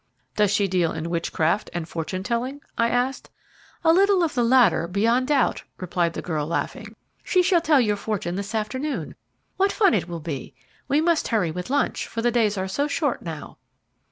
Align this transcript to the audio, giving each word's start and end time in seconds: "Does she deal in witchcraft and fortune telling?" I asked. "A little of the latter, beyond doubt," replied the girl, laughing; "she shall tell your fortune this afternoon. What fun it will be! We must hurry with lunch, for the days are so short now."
"Does 0.35 0.49
she 0.51 0.67
deal 0.67 0.91
in 0.91 1.11
witchcraft 1.11 1.69
and 1.73 1.87
fortune 1.87 2.23
telling?" 2.23 2.61
I 2.75 2.89
asked. 2.89 3.29
"A 3.83 3.93
little 3.93 4.23
of 4.23 4.33
the 4.33 4.43
latter, 4.43 4.87
beyond 4.87 5.27
doubt," 5.27 5.61
replied 5.77 6.13
the 6.13 6.23
girl, 6.23 6.47
laughing; 6.47 6.95
"she 7.23 7.43
shall 7.43 7.61
tell 7.61 7.79
your 7.79 7.97
fortune 7.97 8.33
this 8.33 8.55
afternoon. 8.55 9.13
What 9.57 9.71
fun 9.71 9.93
it 9.93 10.07
will 10.09 10.19
be! 10.19 10.55
We 10.87 11.01
must 11.01 11.27
hurry 11.27 11.51
with 11.51 11.69
lunch, 11.69 12.07
for 12.07 12.23
the 12.23 12.31
days 12.31 12.57
are 12.57 12.67
so 12.67 12.87
short 12.87 13.21
now." 13.21 13.57